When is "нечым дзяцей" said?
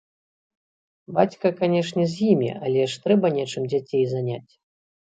3.39-4.03